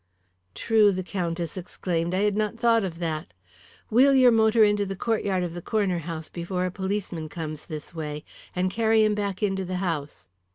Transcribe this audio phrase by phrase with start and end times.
[0.55, 2.15] "True," the Countess exclaimed.
[2.15, 3.35] "I had not thought of that.
[3.91, 7.93] Wheel your motor into the courtyard of the Corner House before a policeman comes this
[7.93, 8.23] way,
[8.55, 10.31] and carry him back into the house."